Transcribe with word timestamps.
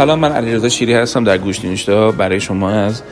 سلام 0.00 0.18
من 0.18 0.32
علیرضا 0.32 0.68
شیری 0.68 0.94
هستم 0.94 1.24
در 1.24 1.38
گوش 1.38 1.64
نوشته 1.64 2.10
برای 2.10 2.40
شما 2.40 2.70
از 2.70 3.02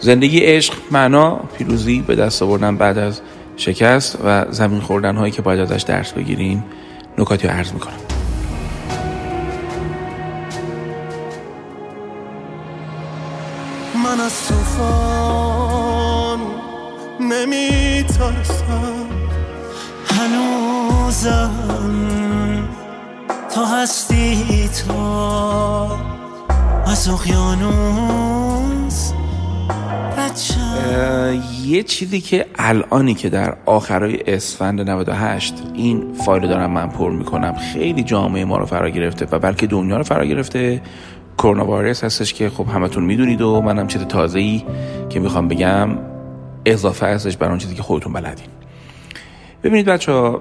زندگی 0.00 0.38
عشق 0.38 0.74
معنا 0.90 1.36
پیروزی 1.36 2.00
به 2.00 2.14
دست 2.14 2.42
آوردن 2.42 2.76
بعد 2.76 2.98
از 2.98 3.20
شکست 3.56 4.18
و 4.24 4.44
زمین 4.50 4.80
خوردن 4.80 5.16
هایی 5.16 5.32
که 5.32 5.42
باید 5.42 5.60
ازش 5.60 5.82
درس 5.82 6.12
بگیریم 6.12 6.64
نکاتی 7.18 7.48
رو 7.48 7.54
عرض 7.54 7.72
می‌کنم. 7.72 7.92
من 14.04 14.20
از 14.20 14.48
توفان 14.48 16.40
نمیترسم. 17.20 19.06
هنوزم 20.06 21.71
یه 31.64 31.82
چیزی 31.82 32.20
که 32.20 32.46
الانی 32.58 33.14
که 33.14 33.28
در 33.28 33.56
آخرای 33.66 34.18
اسفند 34.26 34.80
98 34.80 35.54
این 35.74 36.12
فایل 36.12 36.48
دارم 36.48 36.70
من 36.70 36.88
پر 36.88 37.10
می‌کنم 37.10 37.54
خیلی 37.72 38.02
جامعه 38.02 38.44
ما 38.44 38.56
رو 38.56 38.66
فرا 38.66 38.90
گرفته 38.90 39.26
و 39.32 39.38
بلکه 39.38 39.66
دنیا 39.66 39.96
رو 39.96 40.02
فرا 40.02 40.24
گرفته. 40.24 40.82
کرونا 41.38 41.66
وایرس 41.66 42.04
هستش 42.04 42.34
که 42.34 42.50
خب 42.50 42.66
همتون 42.68 43.04
می‌دونید 43.04 43.40
و 43.40 43.60
منم 43.60 43.86
چیز 43.86 44.02
تازه 44.02 44.38
ای 44.38 44.62
که 45.08 45.20
می‌خوام 45.20 45.48
بگم 45.48 45.98
اضافه 46.66 47.06
هستش 47.06 47.36
بر 47.36 47.48
اون 47.48 47.58
چیزی 47.58 47.74
که 47.74 47.82
خودتون 47.82 48.12
بلدین. 48.12 48.48
ببینید 49.62 49.86
بچه 49.86 50.12
ها 50.12 50.40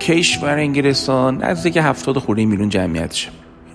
کشور 0.00 0.58
انگلستان 0.58 1.44
نزدیک 1.44 1.76
70 1.76 2.18
خورده 2.18 2.44
میلیون 2.44 2.68
جمعیتشه. 2.68 3.28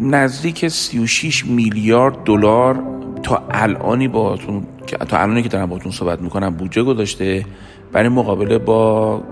نزدیک 0.04 0.68
36 0.68 1.46
میلیارد 1.46 2.23
دلار 2.23 2.84
تا 3.23 3.44
الانی 3.52 4.08
باهاتون 4.08 4.64
تا 5.09 5.18
الانی 5.18 5.44
که 5.44 5.50
دارم 5.50 5.70
باهاتون 5.70 5.92
صحبت 5.92 6.22
می‌کنم 6.22 6.50
بودجه 6.50 6.84
گذاشته 6.84 7.46
برای 7.92 8.09
مقابله 8.09 8.58
با 8.58 9.24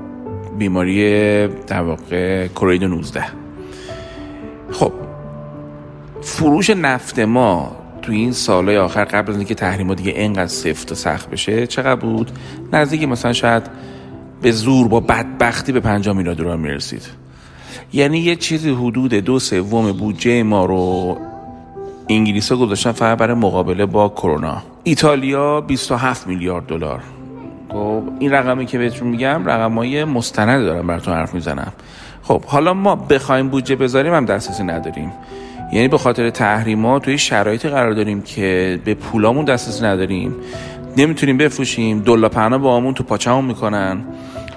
بیماری 0.58 1.48
در 1.48 1.82
واقع 1.82 2.48
کووید 2.48 2.84
19 2.84 3.24
خب 4.72 4.92
فروش 6.22 6.70
نفت 6.70 7.20
ما 7.20 7.76
تو 8.02 8.12
این 8.12 8.32
سالهای 8.32 8.78
آخر 8.78 9.04
قبل 9.04 9.32
از 9.32 9.38
اینکه 9.38 9.56
تحریما 9.56 9.94
دیگه 9.94 10.12
اینقدر 10.12 10.48
سفت 10.48 10.92
و 10.92 10.96
سخت 10.96 11.30
بشه 11.30 11.68
چقدر 11.68 11.96
بود؟ 11.96 12.32
نزدیک 12.74 13.04
مثلا 13.04 13.34
شاید 13.34 13.64
به 14.42 14.52
زور 14.52 14.88
با 14.88 15.00
بدبختی 15.00 15.72
به 15.72 15.80
5 15.80 16.10
میلیارد 16.10 16.38
دلار 16.38 16.58
می‌رسید. 16.58 17.21
یعنی 17.94 18.20
یه 18.20 18.36
چیزی 18.36 18.70
حدود 18.70 19.14
دو 19.14 19.40
سوم 19.40 19.92
بودجه 19.92 20.44
ما 20.44 20.66
رو 20.66 21.18
انگلیس 22.10 22.52
ها 22.52 22.58
گذاشتن 22.58 22.92
فقط 22.92 23.18
برای 23.18 23.36
مقابله 23.36 23.86
با 23.86 24.10
کرونا. 24.10 24.58
ایتالیا 24.84 25.62
27 25.62 26.28
میلیارد 26.28 26.66
دلار. 26.66 27.00
خب 27.70 28.04
این 28.20 28.32
رقمی 28.32 28.66
که 28.66 28.78
بهتون 28.78 29.08
میگم 29.08 29.42
رقمای 29.46 30.04
مستند 30.04 30.66
دارم 30.66 30.88
براتون 30.88 31.14
حرف 31.14 31.34
می‌زنم. 31.34 31.74
خب 32.24 32.44
حالا 32.44 32.74
ما 32.74 32.96
بخوایم 32.96 33.50
بودجه 33.50 33.76
بذاریم 33.76 34.14
هم 34.14 34.26
دسترسی 34.26 34.64
نداریم. 34.64 35.12
یعنی 35.74 35.88
به 35.88 35.98
خاطر 35.98 36.30
تحریمات 36.30 37.04
توی 37.04 37.18
شرایطی 37.18 37.70
قرار 37.70 37.92
داریم 37.94 38.22
که 38.22 38.80
به 38.86 38.94
پولامون 38.94 39.46
دسترسی 39.46 39.84
نداریم. 39.86 40.36
نمی‌تونیم 40.98 41.38
بفروشیم. 41.38 42.00
دلا 42.00 42.30
پهنا 42.30 42.58
با 42.58 42.72
آمون 42.72 42.94
تو 42.94 43.04
پاچمون 43.04 43.46
می‌کنن. 43.46 44.04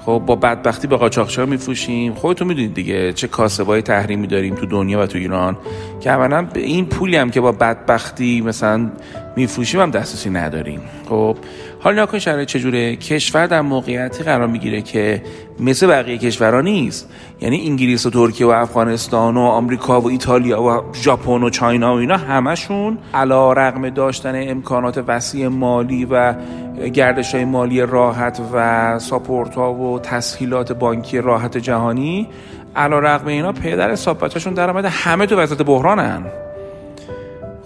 خب 0.06 0.22
با 0.26 0.36
بدبختی 0.36 0.86
به 0.86 0.96
قاچاقچی 0.96 1.42
میفروشیم. 1.42 2.14
خودتون 2.14 2.48
می‌دونید 2.48 2.74
دیگه 2.74 3.12
چه 3.12 3.28
کاسبای 3.28 3.82
تحریمی 3.82 4.26
داریم 4.26 4.54
تو 4.54 4.66
دنیا 4.66 5.00
و 5.00 5.06
تو 5.06 5.18
ایران. 5.18 5.56
که 6.00 6.10
اولا 6.10 6.42
به 6.42 6.60
این 6.60 6.86
پولی 6.86 7.16
هم 7.16 7.30
که 7.30 7.40
با 7.40 7.52
بدبختی 7.52 8.40
مثلا 8.40 8.90
میفروشیم 9.36 9.80
هم 9.80 9.90
دسترسی 9.90 10.30
نداریم. 10.30 10.80
خب 11.08 11.36
حالا 11.80 12.02
نکن 12.02 12.18
شرایط 12.18 12.48
چجوره؟ 12.48 12.96
کشور 12.96 13.46
در 13.46 13.60
موقعیتی 13.60 14.24
قرار 14.24 14.46
می‌گیره 14.46 14.82
که 14.82 15.22
مثل 15.60 15.86
بقیه 15.86 16.18
کشورها 16.18 16.60
نیست. 16.60 17.10
یعنی 17.40 17.66
انگلیس 17.66 18.06
و 18.06 18.10
ترکیه 18.10 18.46
و 18.46 18.50
افغانستان 18.50 19.36
و 19.36 19.40
آمریکا 19.40 20.00
و 20.00 20.08
ایتالیا 20.08 20.62
و 20.62 20.82
ژاپن 20.94 21.42
و 21.42 21.50
چاینا 21.50 21.94
و 21.94 21.98
اینا 21.98 22.16
همشون 22.16 22.98
علا 23.14 23.52
رقم 23.52 23.90
داشتن 23.90 24.50
امکانات 24.50 25.04
وسیع 25.06 25.48
مالی 25.48 26.04
و 26.04 26.34
گردش 26.94 27.34
های 27.34 27.44
مالی 27.44 27.80
راحت 27.80 28.40
و 28.52 28.98
ساپورت 28.98 29.54
ها 29.54 29.74
و 29.74 29.98
تسهیلات 29.98 30.72
بانکی 30.72 31.18
راحت 31.18 31.58
جهانی 31.58 32.28
علا 32.76 32.98
رقم 32.98 33.26
اینا 33.26 33.52
پدر 33.52 33.90
حساب 33.90 34.24
بچهشون 34.24 34.54
در 34.54 34.86
همه 34.86 35.26
تو 35.26 35.36
وضعیت 35.36 35.62
بحرانن. 35.62 36.22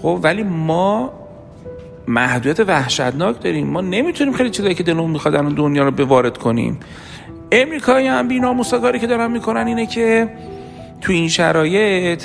خب 0.02 0.20
ولی 0.22 0.42
ما 0.42 1.12
محدودیت 2.08 2.69
وحشتناک 2.69 3.42
داریم. 3.42 3.66
ما 3.66 3.80
نمی‌تونیم 3.80 4.32
خیلی 4.32 4.50
چیزایی 4.50 4.74
که 4.74 4.82
دلمون 4.82 5.10
می‌خواد 5.10 5.34
الان 5.34 5.54
دنیا 5.54 5.84
رو 5.84 5.91
به 5.91 6.04
وارد 6.04 6.38
کنیم. 6.38 6.80
امریکایی 7.52 8.06
هم 8.06 8.28
بینا 8.28 8.62
که 9.00 9.06
دارن 9.06 9.30
می‌کنن 9.30 9.66
اینه 9.66 9.86
که 9.86 10.28
تو 11.00 11.12
این 11.12 11.28
شرایط 11.28 12.24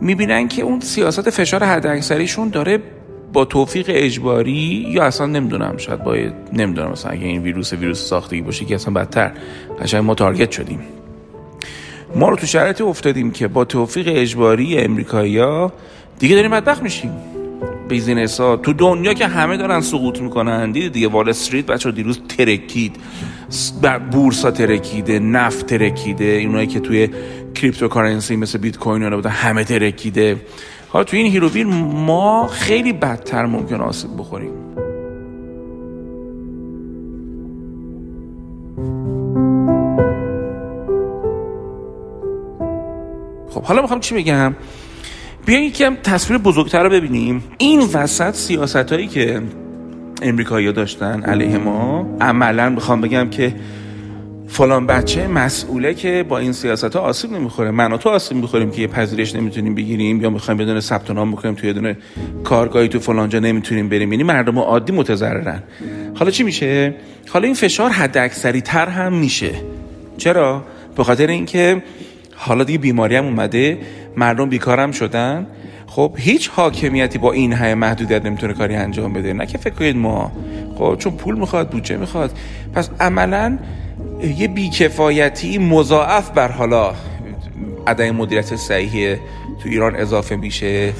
می‌بینن 0.00 0.48
که 0.48 0.62
اون 0.62 0.80
سیاست 0.80 1.30
فشار 1.30 1.64
حداکثریشون 1.64 2.48
داره 2.48 2.78
با 3.32 3.44
توفیق 3.44 3.86
اجباری 3.88 4.86
یا 4.88 5.04
اصلا 5.04 5.26
نمی‌دونم 5.26 5.76
شاید 5.76 6.04
باید 6.04 6.32
نمی‌دونم 6.52 6.90
مثلا 6.90 7.12
اگه 7.12 7.26
این 7.26 7.42
ویروس 7.42 7.72
ویروس 7.72 8.08
ساختگی 8.08 8.40
باشه 8.40 8.64
که 8.64 8.74
اصلا 8.74 8.94
بدتر. 8.94 9.30
قشنگ 9.82 10.04
ما 10.04 10.14
target 10.14 10.50
شدیم. 10.50 10.80
ما 12.16 12.28
رو 12.28 12.36
تو 12.36 12.46
شرایطی 12.46 12.82
افتادیم 12.82 13.30
که 13.30 13.48
با 13.48 13.64
توفیق 13.64 14.08
اجباری 14.10 14.78
امریکایی‌ها 14.78 15.72
دیگه 16.18 16.34
داریم 16.34 16.50
بدبخت 16.50 16.82
میشیم. 16.82 17.12
business 17.92 18.40
ها 18.40 18.56
تو 18.56 18.72
دنیا 18.72 19.14
که 19.14 19.26
همه 19.26 19.56
دارن 19.56 19.80
سقوط 19.80 20.20
می‌کنن. 20.20 20.72
دیدی 20.72 20.88
دیگه 20.88 21.08
وال 21.08 21.28
استریت 21.28 21.66
بچه 21.66 21.92
دیروز 21.92 22.20
ترکید. 22.28 22.96
بورسا 24.12 24.50
ترکیده 24.50 25.18
نفت 25.18 25.66
ترکیده. 25.66 26.24
اینایی 26.24 26.66
که 26.66 26.80
توی 26.80 27.08
cryptocurrency 27.54 28.36
مثل 28.36 28.58
بیت 28.58 28.76
کوین 28.78 29.10
بودن 29.10 29.30
همه 29.30 29.64
ترکیده. 29.64 30.36
حالا 30.88 31.04
تو 31.04 31.16
این 31.16 31.26
هیر 31.26 31.43
و 31.43 31.49
ویر 31.49 31.66
ما 31.66 32.46
خیلی 32.46 32.92
بدتر 32.92 33.46
ممکن 33.46 33.80
آسیب 33.80 34.10
بخوریم. 34.18 34.52
خب 43.50 43.62
حالا 43.62 43.82
می‌خوام 43.82 44.00
چی 44.00 44.14
بگم؟ 44.14 44.54
بیاین 45.46 45.64
یکم 45.64 45.96
تصویر 46.02 46.38
بزرگتر 46.38 46.82
رو 46.82 46.90
ببینیم. 46.90 47.44
این 47.58 47.80
وسط 47.80 48.34
سیاست 48.34 48.92
هایی 48.92 49.06
که 49.06 49.42
امریکایی 50.22 50.72
داشتن 50.72 51.22
علیه 51.22 51.58
ما 51.58 52.06
عملا 52.20 52.68
می‌خوام 52.68 53.00
بگم 53.00 53.30
که 53.30 53.54
فلان 54.48 54.86
بچه 54.86 55.26
مسئوله 55.26 55.94
که 55.94 56.24
با 56.28 56.38
این 56.38 56.52
سیاست 56.52 56.96
ها 56.96 57.02
آسیب 57.02 57.32
نمی‌خوره. 57.32 57.70
من 57.70 57.92
و 57.92 57.96
تو 57.96 58.08
آسیب 58.08 58.36
می‌خوریم 58.36 58.70
که 58.70 58.80
یه 58.82 58.86
پذیرش 58.86 59.34
نمی‌تونیم 59.34 59.74
بگیریم 59.74 60.22
یا 60.22 60.30
می‌خوایم 60.30 60.58
بدون 60.58 60.80
ثبت 60.80 61.10
نام 61.10 61.32
بکنیم 61.32 61.54
توی 61.54 61.72
دونه 61.72 61.96
کارگاهی 62.44 62.88
تو 62.88 62.98
فلانجا 62.98 63.38
نمی‌تونیم 63.38 63.88
بریم. 63.88 64.12
یعنی 64.12 64.24
مردم 64.24 64.58
عادی 64.58 64.92
متضررن. 64.92 65.62
حالا 66.14 66.30
چی 66.30 66.42
میشه؟ 66.42 66.94
حالا 67.28 67.44
این 67.44 67.54
فشار 67.54 67.90
حد 67.90 68.18
اکثری 68.18 68.60
تر 68.60 68.86
هم 68.86 69.12
میشه. 69.12 69.50
چرا؟ 70.18 70.64
به 70.96 71.04
خاطر 71.04 71.26
اینکه 71.26 71.82
حالا 72.34 72.64
دیگه 72.64 72.78
بیماری 72.78 73.16
هم 73.16 73.24
اومده. 73.24 73.78
مردم 74.16 74.48
بیکارم 74.48 74.92
شدن. 74.92 75.46
خب 75.86 76.14
هیچ 76.18 76.48
حاکمیتی 76.48 77.18
با 77.18 77.32
این 77.32 77.52
همه 77.52 77.74
محدودیت 77.74 78.26
نمی‌تونه 78.26 78.52
کاری 78.54 78.74
انجام 78.74 79.12
بده. 79.12 79.32
نه 79.32 79.46
که 79.46 79.58
فکر 79.58 79.74
کنید 79.74 79.96
ما. 79.96 80.32
خب 80.78 80.96
چون 80.98 81.12
پول 81.12 81.38
می‌خواد 81.38 81.70
بودجه 81.70 81.96
می‌خواد. 81.96 82.38
پس 82.74 82.90
عملا 83.00 83.58
یه 84.36 84.48
بیکفایتی 84.48 85.58
مضاعف 85.58 86.30
بر 86.30 86.52
حالا 86.52 86.94
عدم 87.86 88.10
مدیریت 88.10 88.56
صحیح 88.56 89.16
تو 89.62 89.68
ایران 89.68 89.96
اضافه 89.96 90.36
میشه 90.36 90.92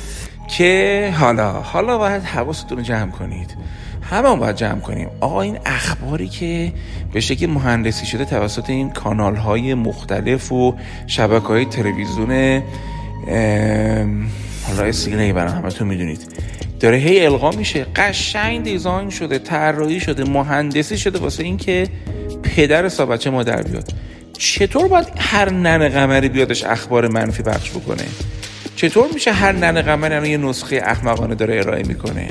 که 0.48 1.14
حالا 1.19 1.52
حالا 1.52 1.98
باید 1.98 2.22
حواستون 2.22 2.78
رو 2.78 2.84
جمع 2.84 3.10
کنید. 3.10 3.56
همه 4.02 4.28
هم 4.28 4.38
باید 4.38 4.56
جمع 4.56 4.81
کنیم. 4.81 5.08
آقا 5.20 5.42
این 5.42 5.58
اخباری 5.66 6.28
که 6.28 6.72
به 7.12 7.20
شکل 7.20 7.46
مهندسی 7.46 8.06
شده 8.06 8.25
توسط 8.25 8.70
این 8.70 8.90
کانال 8.90 9.36
های 9.36 9.75
مختلف 9.75 10.52
و 10.52 10.75
شبکه 11.06 11.46
های 11.46 11.64
تلویزیون 11.64 12.62
حالا 14.66 14.82
اسیگنه 14.84 15.32
برای 15.32 15.52
همه 15.52 15.70
تو 15.70 15.84
می‌دونید. 15.84 16.20
داره 16.80 16.96
هی 16.96 17.26
القا 17.26 17.50
میشه. 17.50 17.86
قشنگ 17.96 18.62
دیزاین 18.62 19.10
شده 19.10 19.38
طراحی 19.38 20.00
شده 20.00 20.24
مهندسی 20.24 20.98
شده 20.98 21.19
واسه 21.19 21.44
اینکه 21.44 21.88
پدر 22.42 22.84
حساب 22.84 23.28
ما 23.28 23.42
در 23.42 23.62
بیاد. 23.62 23.88
چطور 24.38 24.88
باید 24.88 25.06
هر 25.16 25.50
نن 25.50 25.88
قمری 25.88 26.28
بیادش 26.28 26.64
اخبار 26.64 27.08
منفی 27.08 27.42
بخش 27.42 27.70
بکنه؟ 27.70 28.04
چطور 28.76 29.08
میشه 29.14 29.32
هر 29.32 29.52
نن 29.52 29.82
قمری 29.82 30.30
یه 30.30 30.36
نسخه 30.36 30.82
احمقانه 30.84 31.34
داره 31.34 31.58
ارائه 31.58 31.82
می‌کنه؟ 31.82 32.28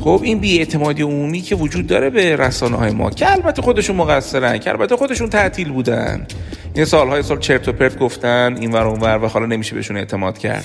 خب 0.00 0.20
این 0.24 0.44
اعتمادی 0.44 1.02
عمومی 1.02 1.40
که 1.40 1.54
وجود 1.54 1.86
داره 1.86 2.10
به 2.10 2.36
رسانه 2.36 2.76
های 2.76 2.90
ما 2.90 3.10
که 3.10 3.32
البته 3.32 3.62
خودشون 3.62 3.96
مقصرن 3.96 4.58
که 4.58 4.70
البته 4.70 4.96
خودشون 4.96 5.30
تعطیل 5.30 5.72
بودن. 5.72 6.26
این 6.78 6.84
سالهای 6.84 7.22
سال 7.22 7.38
چرت 7.38 7.68
و 7.68 7.72
پرت 7.72 7.98
گفتن 7.98 8.56
این 8.60 8.72
ور 8.72 8.86
اون 8.86 9.00
ور 9.00 9.24
و 9.24 9.28
حالا 9.28 9.46
نمیشه 9.46 9.74
بهشون 9.74 9.96
اعتماد 9.96 10.38
کرد. 10.38 10.64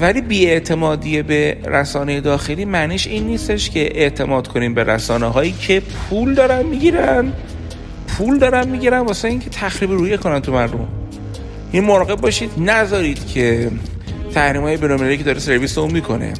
ولی 0.00 0.20
بیاعتمادی 0.20 1.22
به 1.22 1.56
رسانه 1.66 2.20
داخلی 2.20 2.64
معنیش 2.64 3.06
این 3.06 3.26
نیستش 3.26 3.70
که 3.70 3.80
اعتماد 4.00 4.48
کنیم 4.48 4.74
به 4.74 4.84
رسانه 4.84 5.26
هایی 5.26 5.52
که 5.52 5.80
پول 5.80 6.34
دارن 6.34 6.66
می‌گیرن. 6.66 7.32
پول 8.08 8.38
دارن 8.38 8.68
می‌گیرن 8.68 8.98
واسه 8.98 9.28
اینکه 9.28 9.50
تخریب 9.50 9.90
رویه 9.90 10.16
کنن 10.16 10.40
تو 10.40 10.52
مردم. 10.52 10.88
این 11.72 11.84
مراقب 11.84 12.20
باشید 12.20 12.50
نذارید 12.58 13.26
که 13.26 13.70
تحریم 14.34 14.62
های 14.62 15.16
که 15.16 15.24
داره 15.24 15.38
سرویس 15.38 15.78
اون 15.78 15.92
می‌کنه. 15.92 16.34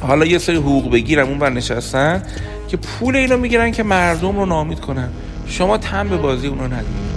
حالا 0.00 0.26
یه 0.26 0.38
سری 0.38 0.56
حقوق 0.56 0.92
بگیرم 0.92 1.28
اون 1.28 1.38
بر 1.38 1.50
نشستن 1.50 2.22
که 2.68 2.76
پول 2.76 3.16
اینو 3.16 3.36
می‌گیرن 3.36 3.72
که 3.72 3.82
مردم 3.82 4.36
رو 4.36 4.46
نامید 4.46 4.80
کنن. 4.80 5.08
شما 5.46 5.78
تم 5.78 6.08
به 6.08 6.16
بازی 6.16 6.46
اونو 6.46 6.64
ندید. 6.64 7.09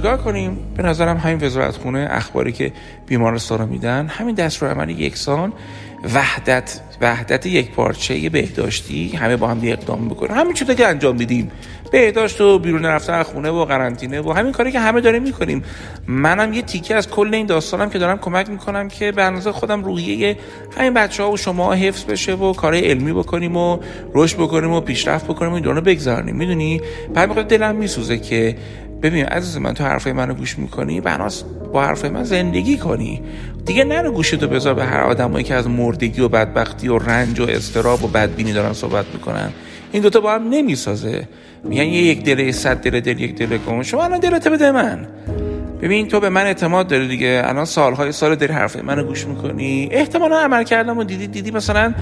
چیکار 0.00 0.16
کنیم؟ 0.16 0.58
به 0.76 0.82
نظرم 0.82 1.16
همین 1.16 1.46
وزارت 1.46 1.76
خونه 1.76 2.08
اخباری 2.10 2.52
که 2.52 2.72
بیمارستان 3.06 3.58
رو 3.58 3.66
میدن 3.66 4.06
همین 4.06 4.34
دستور 4.34 4.70
عملی 4.70 4.92
یکسان 4.92 5.52
وحدت 6.14 6.80
وحدت 7.00 7.46
یک 7.46 7.70
پارچه 7.70 8.28
بهداشتی 8.28 9.08
همه 9.08 9.36
با 9.36 9.48
هم 9.48 9.60
اقدام 9.62 10.08
بکنیم 10.08 10.36
همین 10.36 10.52
چیزی 10.52 10.74
که 10.74 10.86
انجام 10.86 11.16
میدیم. 11.16 11.50
بهداشت 11.90 12.40
و 12.40 12.58
بیرون 12.58 12.84
رفتن 12.84 13.14
از 13.14 13.26
خونه 13.26 13.50
و 13.50 13.64
قرنطینه 13.64 14.20
و 14.20 14.32
همین 14.32 14.52
کاری 14.52 14.72
که 14.72 14.80
همه 14.80 15.00
داریم 15.00 15.22
می‌کنیم. 15.22 15.62
منم 16.06 16.52
یه 16.52 16.62
تیکه 16.62 16.94
از 16.94 17.10
کل 17.10 17.34
این 17.34 17.46
داستانم 17.46 17.90
که 17.90 17.98
دارم 17.98 18.18
کمک 18.18 18.48
می‌کنم 18.48 18.88
که 18.88 19.12
به 19.12 19.22
اندازه 19.22 19.52
خودم 19.52 19.84
روحیه 19.84 20.36
همین 20.76 20.94
بچه 20.94 21.22
ها 21.22 21.30
و 21.30 21.36
شما 21.36 21.72
حفظ 21.72 22.04
بشه 22.04 22.34
و 22.34 22.52
کار 22.52 22.74
علمی 22.74 23.12
بکنیم 23.12 23.56
و 23.56 23.78
رشد 24.14 24.36
بکنیم 24.36 24.72
و 24.72 24.80
پیشرفت 24.80 25.24
بکنیم 25.24 25.50
و 25.50 25.54
این 25.54 25.64
دونه 25.64 25.80
بگذاریم 25.80 26.36
می‌دونی؟ 26.36 26.80
بعد 27.14 27.42
دلم 27.42 27.76
میسوزه 27.76 28.18
که 28.18 28.56
ببین 29.02 29.24
عزیز 29.24 29.56
من 29.56 29.74
تو 29.74 29.84
حرفای 29.84 30.12
منو 30.12 30.34
گوش 30.34 30.58
می‌کنی؟ 30.58 31.00
بناس 31.00 31.44
با 31.72 31.82
حرفای 31.82 32.10
من 32.10 32.24
زندگی 32.24 32.78
کنی. 32.78 33.22
دیگه 33.66 33.84
نرو 33.84 34.12
گوشتو 34.12 34.48
بذار 34.48 34.74
به 34.74 34.84
هر 34.84 35.00
آدمایی 35.00 35.44
که 35.44 35.54
از 35.54 35.68
مردگی 35.68 36.20
و 36.20 36.28
بدبختی 36.28 36.88
و 36.88 36.98
رنج 36.98 37.40
و 37.40 37.46
استراب 37.48 38.04
و 38.04 38.08
بدبینی 38.08 38.52
دارن 38.52 38.72
صحبت 38.72 39.04
می‌کنن. 39.12 39.52
این 39.92 40.02
دوتا 40.02 40.20
با 40.20 40.32
هم 40.32 40.48
نمی‌سازه. 40.48 41.28
میگن 41.64 41.84
یه 41.84 42.02
یک 42.02 42.24
دل 42.24 42.52
صد 42.52 42.76
دل 42.76 43.00
دل 43.00 43.20
یک 43.20 43.34
دل 43.34 43.58
کن. 43.58 43.82
شما 43.82 44.04
الان 44.04 44.20
دلت 44.20 44.48
بده 44.48 44.70
من. 44.72 45.06
ببین 45.82 46.08
تو 46.08 46.20
به 46.20 46.28
من 46.28 46.44
اعتماد 46.46 46.88
داری 46.88 47.08
دیگه. 47.08 47.42
الان 47.44 47.64
سالهای 47.64 48.12
سال 48.12 48.34
داری 48.34 48.52
حرفای 48.52 48.82
منو 48.82 49.04
گوش 49.04 49.26
می‌کنی. 49.26 49.88
احتمالا 49.92 50.38
عمل 50.38 50.64
کردم 50.64 50.98
و 50.98 51.04
دیدی 51.04 51.26
دیدی 51.26 51.50
مثلا 51.50 51.94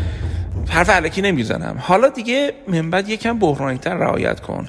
حرف 0.69 0.90
علکی 0.90 1.23
نمی‌زنم. 1.23 1.76
حالا 1.79 2.08
دیگه 2.08 2.52
من 2.69 2.90
بعد 2.90 3.08
یکم 3.08 3.38
بحرانیتر 3.38 3.94
رعایت 3.94 4.41
کن. 4.41 4.69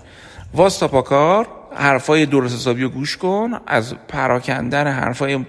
واستا 0.54 0.88
پاکار 0.88 1.48
حرفای 1.76 2.26
درست 2.26 2.56
حسابی 2.56 2.84
رو 2.84 2.90
گوش 2.90 3.18
کن. 3.18 3.52
از 3.68 3.94
پراکندن 4.08 4.88
حرفای 4.88 5.46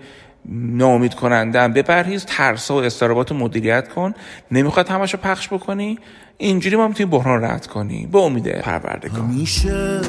نامید 0.49 1.15
کنندن 1.15 1.73
بپرهیز. 1.73 2.27
ترسا 2.27 2.75
و 2.75 2.83
استرابات 2.83 3.33
مدیریت 3.33 3.89
کن. 3.89 4.15
نمی‌خواد 4.51 4.89
همشو 4.89 5.19
پخش 5.19 5.49
بکنی. 5.49 5.99
اینجوری 6.43 6.77
ما 6.77 6.89
می‌تونیم 6.89 7.11
بحران 7.11 7.45
رد 7.45 7.67
کنی 7.67 8.09
به 8.13 8.19
امید 8.19 8.49
پروردگار. 8.61 9.21
همیشه 9.21 10.01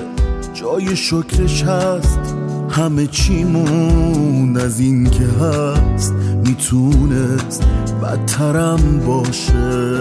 جای 0.54 0.96
شکرش 0.96 1.64
هست. 1.64 2.20
همه 2.70 3.08
چیمون 3.08 4.58
از 4.58 4.80
این 4.80 5.10
که 5.10 5.24
هست. 5.24 6.14
می‌تونست 6.46 7.64
بدترم 8.04 9.00
باشه. 9.06 10.00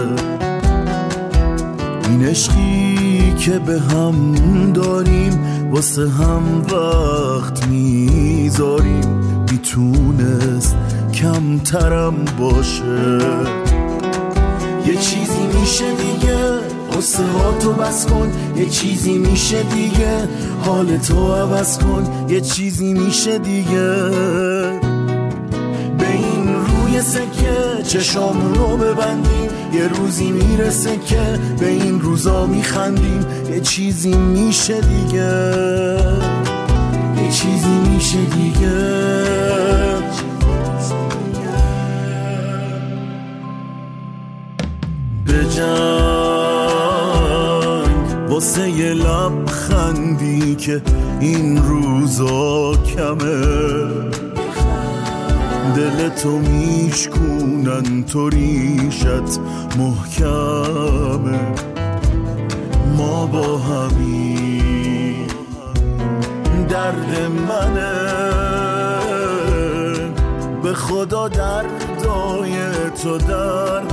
این 2.09 2.25
عشقی 2.25 3.33
که 3.39 3.59
به 3.59 3.79
هم 3.79 4.35
داریم 4.73 5.39
واسه 5.71 6.09
هم 6.09 6.61
وقت 6.61 7.67
می‌ذاریم. 7.67 9.21
می‌تونست 9.51 10.75
کمترم 11.13 12.15
باشه. 12.39 13.17
یه 14.85 14.95
چیزی 14.95 15.59
میشه 15.59 15.85
دیگه. 15.91 16.37
قصه 16.97 17.23
ها 17.23 17.51
تو 17.59 17.73
بس 17.73 18.05
کن. 18.05 18.31
یه 18.55 18.65
چیزی 18.65 19.17
میشه 19.17 19.63
دیگه. 19.63 20.27
حال 20.65 20.97
تو 20.97 21.33
عوض 21.33 21.77
کن. 21.77 22.03
یه 22.29 22.41
چیزی 22.41 22.93
میشه 22.93 23.37
دیگه. 23.37 23.93
به 25.97 26.07
این 26.07 26.47
روی 26.47 27.01
سکه 27.01 27.83
چشام 27.87 28.53
رو 28.53 28.77
ببندیم. 28.77 29.49
یه 29.73 29.87
روزی 29.87 30.31
می‌رسه 30.31 30.97
که 31.05 31.39
به 31.59 31.67
این 31.67 32.01
روزا 32.01 32.45
میخندیم. 32.45 33.25
یه 33.49 33.59
چیزی 33.59 34.13
میشه 34.13 34.81
دیگه. 34.81 35.55
یه 37.17 37.31
چیزی 37.31 37.79
میشه 37.93 38.17
دیگه. 38.17 39.00
به 45.25 45.45
جنگ 45.45 45.71
واسه 48.29 48.69
یه 48.69 48.93
لبخندی 48.93 50.55
که 50.55 50.81
این 51.19 51.63
روزا 51.63 52.73
کمه. 52.73 53.41
دل 55.75 56.09
تو 56.09 56.29
میشکونن 56.29 58.03
تو 58.03 58.29
ریشت 58.29 59.39
محکمه. 59.77 61.39
ما 62.97 63.25
با 63.25 63.57
همی 63.57 64.81
درد 66.69 67.31
منه. 67.49 67.91
به 70.63 70.73
خدا 70.73 71.27
دردای 71.27 72.53
تو 73.03 73.17
دردای 73.17 73.90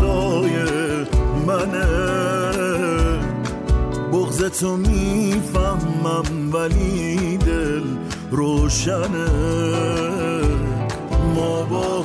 تو 4.48 4.76
می‌فهمم 4.76 6.52
ولی 6.52 7.36
دل 7.36 7.82
روشنه. 8.30 9.28
ما 11.34 11.62
با 11.62 12.02